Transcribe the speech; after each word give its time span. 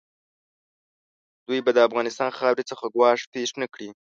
دوی 1.47 1.59
به 1.65 1.71
د 1.75 1.79
افغانستان 1.87 2.29
خاورې 2.37 2.63
څخه 2.71 2.85
ګواښ 2.95 3.19
پېښ 3.33 3.49
نه 3.61 3.67
کړي. 3.73 3.89